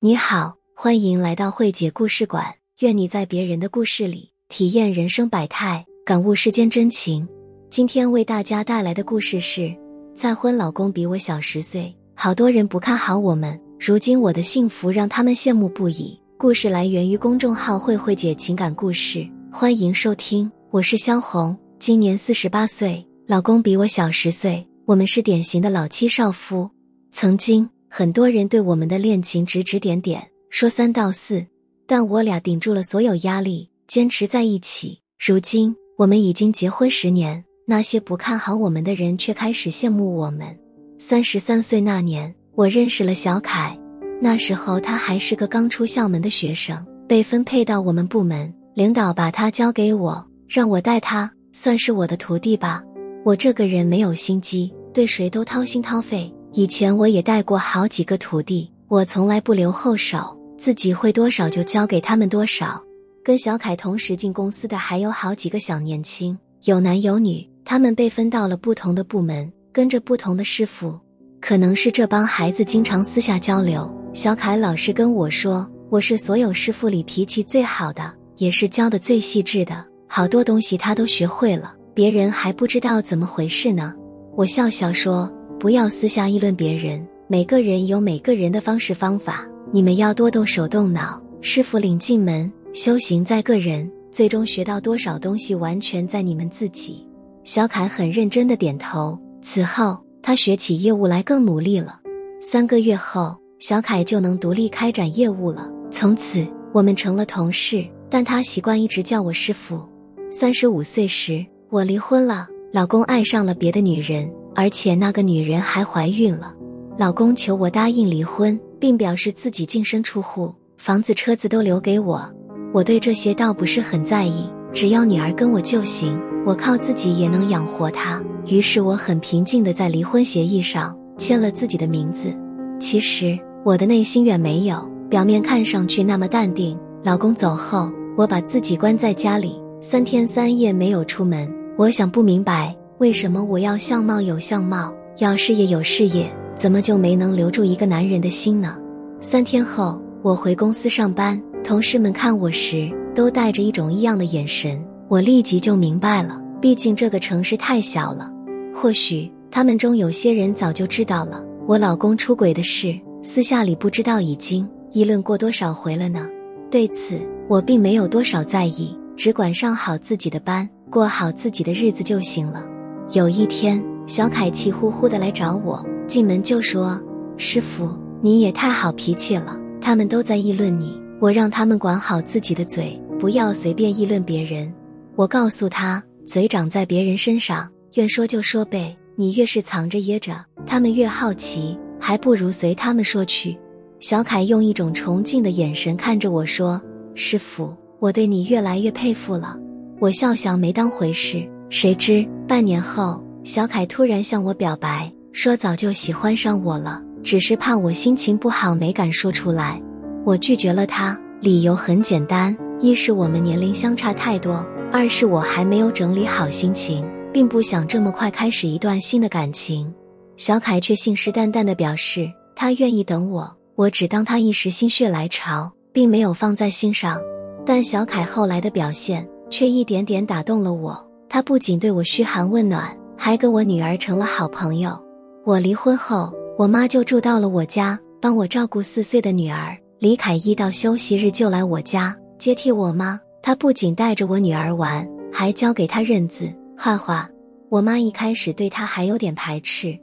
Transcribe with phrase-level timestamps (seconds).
[0.00, 2.54] 你好，欢迎来到慧姐故事馆。
[2.78, 7.28] 愿你在别人的故事里体验人生百态，感悟世间真情。
[7.68, 9.74] 今天为大家带来的故事是：
[10.14, 13.60] 再婚老公比我小十岁，好多人不看好我们。
[13.80, 16.16] 如今我的幸福让他们羡慕不已。
[16.36, 20.48] 故事来源于公众号“慧慧姐情感故事”，欢迎收听。
[20.70, 26.70] 我是萧红，今年四十八岁，老公比我小十岁，我们是典型的老妻少夫。
[27.10, 27.68] 曾经。
[27.90, 31.44] 很多人对我们的恋情指指点点，说三道四，
[31.86, 35.00] 但我俩顶住了所有压力，坚持在一起。
[35.18, 40.56] 如今我们已经结婚十年，那些不看好我们的人却开始羡慕我们。
[40.98, 43.76] 三十三岁那年，我认识了小凯，
[44.20, 52.82] 那时候他还是个刚出校门的学生，被分配到我们部门，领导把他交给我，让我带他，算是我的徒弟吧。
[53.24, 56.32] 我这个人没有心机，对谁都掏心掏肺。
[56.52, 62.82] 以前我也带过好几个徒弟，我从来不留后手，自己会多少就教给他们多少。
[63.22, 70.98] 跟小凯同时进公司的还有好几个小年轻，有男有女，他们被分到了不同的部门，跟着不同的师傅。
[71.40, 83.94] 可能是这帮孩子经常私下交流，小凯老是跟我说，我是所有师傅里脾气最好的，也是教的最细致的，好多东西他都学会了，别人还不知道怎么回事呢。
[84.34, 85.30] 我笑笑说。
[85.58, 91.20] 不要私下议论别人，每个人有每个人的方式方法，你们要多动手动脑。
[91.40, 97.04] 师傅领进门，修行在个人，最终学到多少东西完全在你们自己。
[97.42, 99.18] 小凯很认真的点头。
[99.42, 101.98] 此后，他学起业务来更努力了。
[102.40, 105.68] 三个月后，小凯就能独立开展业务了。
[105.90, 109.82] 从此，我们成了同事，但他习惯一直叫我师傅。
[110.30, 114.30] 三十五岁时，我离婚了，老公爱上了别的女人。
[114.58, 116.52] 而且那个女人还怀孕了，
[116.98, 122.28] 老公求我答应离婚，并表示自己净身出户，房子车子都留给我。
[122.74, 128.20] 我对这些倒不是很在意，只要女儿跟我就行，我靠自己也能养活她。
[128.46, 132.36] 于是我很平静的在离婚协议上签了自己的名字。
[132.80, 136.76] 其实我的内心远没有表面看上去那么淡定。
[137.04, 141.48] 老公走后，我把自己关在家里，三天三夜没有出门。
[141.76, 142.74] 我想不明白。
[142.98, 148.76] 为什么我要相貌有相貌，要事业有事业，怎么就没能留住一个男人的心呢？
[149.20, 156.42] 三天后，我回公司上班，同事们看我时都带着一种异样的眼神，我立即就明白了。
[156.60, 158.28] 毕竟这个城市太小了，
[158.74, 166.26] 或许他们中有些人早就知道了我老公出轨的事，私下里不知道已经议论过多少回了呢。
[166.68, 167.16] 对此，
[167.46, 172.64] 我并没有多少在意，只管上好自己的班，过好自己的日子就行了。
[173.14, 177.00] 有一天，小凯气呼呼的来找我，进门就说
[177.38, 177.88] ：“师傅，
[178.20, 179.58] 你也太好脾气了。
[179.80, 184.70] 他们都在议论你，我让他们管好自己的嘴，不要随便议论别人。
[185.16, 188.94] 我告诉他，嘴长在别人身上，愿说就说呗。
[189.16, 193.56] 你越是藏着掖着，他们越好奇，还不如随他们说去。”
[194.00, 196.78] 小凯用一种崇敬的眼神看着我说
[197.16, 199.56] ：“师傅，我对你越来越佩服了。”
[199.98, 201.42] 我笑笑没当回事。
[201.70, 209.80] 谁知半年后，小凯突然向我表白，说早就喜欢上我了，只是怕我心情不好，没敢说出来。
[210.24, 219.92] 我拒绝了他，理由很简单：一是我们年龄相差太多，二是我还没有整理好心情，并不想这么快开始一段新的感情。
[220.38, 227.20] 小凯却信誓旦旦地表示，他愿意等我，我只当他一时心血来潮，并没有放在心上。
[227.66, 231.07] 但小凯后来的表现却一点点打动了我。
[231.28, 234.98] 他不仅对我嘘寒问暖，还跟我女儿成了好朋友。
[235.44, 239.76] 我离婚后，我妈就住到了我家，帮我照顾四岁的女儿。
[239.98, 243.20] 李凯一到休息日就来我家接替我妈。
[243.42, 247.28] 他不仅带着我女儿玩，还教给她认字、画画。
[247.68, 249.98] 我妈一开始对他还有点排斥，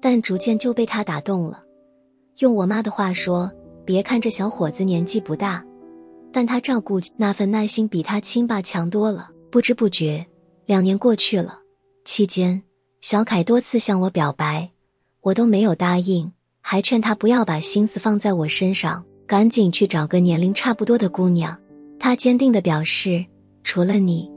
[0.00, 1.62] 但逐渐就被他打动了。
[2.38, 3.50] 用我妈的话说
[3.84, 5.64] ：“别看这小伙子年纪不大，
[6.32, 10.24] 但他照顾那份耐心比他亲爸强多了。”不知不觉。
[10.66, 11.58] 两年过去了，
[12.04, 12.62] 期间
[13.00, 14.70] 小凯多次向我表白，
[15.20, 16.30] 我都没有答应，
[16.60, 21.56] 还劝他不要把心思放在我身上，赶紧去找个年龄差不多的姑娘。
[21.98, 23.24] 他坚定地表示，
[23.62, 24.30] 除了你，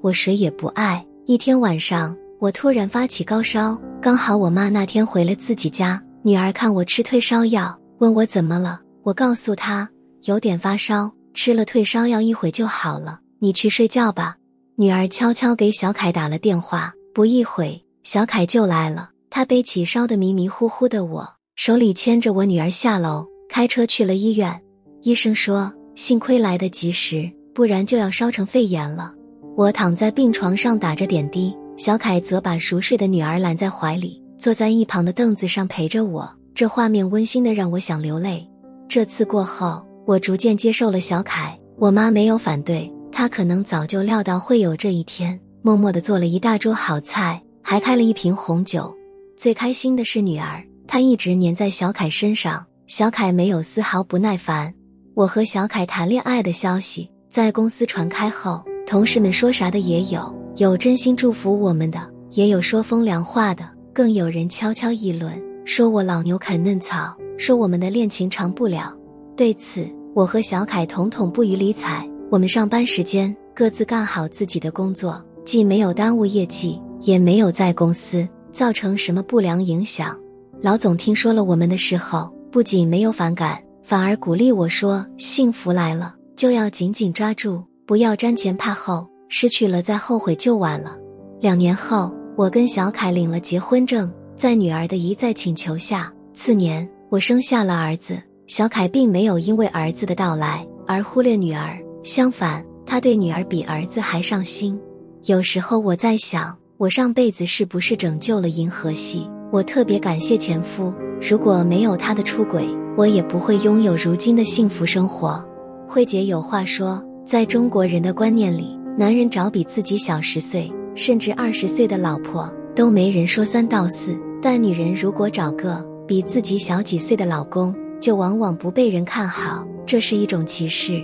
[0.00, 1.04] 我谁也不爱。
[1.26, 9.88] 一天晚上，我突然发起高烧，刚好我妈那天回了自己家，女儿看我吃退烧药，问我怎么了，我告诉她
[10.24, 14.36] 有点发烧，吃了退烧药一会就好了，你去睡觉吧。
[14.76, 19.10] 女儿悄悄给小凯打了电话，不一会，小凯就来了。
[19.28, 24.58] 他背起烧得迷迷糊糊的我，手里牵着我女儿下楼，开车去了医院。
[25.02, 29.12] 医生说，幸亏来得及时，不然就要烧成肺炎了。
[29.58, 36.30] 我躺在病床上打着点滴，小凯则把熟睡的女儿揽在怀里，坐在一旁的凳子上陪着我。
[36.54, 38.48] 这画面温馨的让我想流泪。
[38.88, 41.58] 这次过后，我逐渐接受了小凯。
[41.78, 48.92] 我妈没有反对，他可能早就料到会有这一天，默默的做了一大桌好菜，还开了一瓶红酒。
[49.36, 54.72] 最开心的是女儿，她一直黏在小凯身上，小凯没有丝毫不耐烦。
[55.14, 62.00] 我和小凯谈恋爱的消息在公司传开后，同事们说啥的也有，有真心祝福我们的，
[62.30, 67.16] 也有说风凉话的，更有人悄悄议论，说我老牛啃嫩草。
[67.38, 68.96] 说我们的恋情长不了，
[69.36, 72.08] 对此我和小凯统统不予理睬。
[72.32, 80.18] 我们上班时间各自干好自己的工作，既没有耽误业绩，也没有在公司造成什么不良影响。
[80.62, 90.96] 老总听说了我们的事后，不仅没有反感，反而鼓励我说：“幸福来了就要紧紧抓住，不要瞻前怕后，失去了再后悔就晚了。”
[91.38, 96.88] 两年后，我跟小凯领了结婚证，在女儿的一再请求下，次年。
[97.10, 104.78] 我生下了儿子，小凯并没有因为儿子的到来而忽略女儿，相反，他对女儿比儿子还上心。
[105.26, 109.28] 有时候我在想，我上辈子是不是拯救了银河系？
[109.52, 112.66] 我特别感谢前夫，如果没有他的出轨，
[112.96, 115.44] 我也不会拥有如今的幸福生活。
[115.88, 124.12] 慧姐有话说，在中国人的观念里，男人找比自己小十岁甚至二十岁的老婆，都没人说三道四；
[124.42, 131.00] 但女人如果找个，比自己小几岁的老公，就往往不被人看好，这是一种歧视。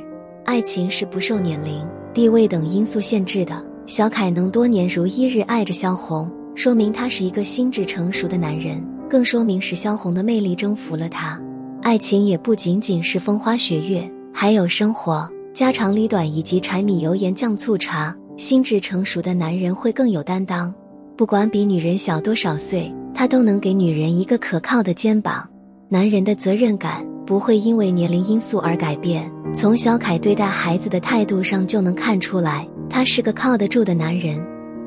[0.48, 3.62] 爱情是不受年龄、地位等因素限制的。
[3.84, 11.38] 小凯能多年如一日爱着萧红，说明他是一个心智成熟的男人，更说明是萧红的魅力征服了他。
[11.82, 18.16] 爱情也不仅仅是风花雪月，还有生活家长里短以及柴米油盐酱醋茶。
[18.38, 20.74] 心智成熟的男人会更有担当，
[21.14, 22.90] 不管比女人小多少岁。
[23.12, 25.46] 他都能给女人一个可靠的肩膀，
[25.90, 29.30] 男人的责任感不会因为年龄因素而改变。
[29.54, 34.40] 从小凯对待孩子的态度上就能看出来，他是个靠得住的男人。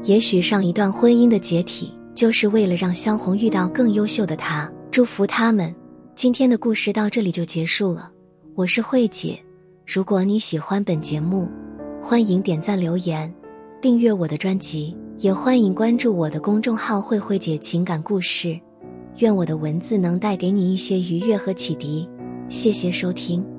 [0.03, 4.71] 也许上一段婚姻的解体，就是为了让萧红遇到更优秀的他。
[4.89, 5.73] 祝福他们。
[6.15, 8.09] 今天的故事到这里就结束了，
[8.55, 9.37] 我是慧姐。
[9.85, 11.49] 如果你喜欢本节目，
[12.01, 13.33] 欢迎点赞留言，
[13.81, 14.95] 订阅我的专辑。
[15.17, 18.59] 也欢迎关注我的公众号“慧慧姐情感故事”，
[19.19, 22.07] 愿我的文字能带给你一些愉悦和启迪。
[22.49, 23.50] 谢谢收听。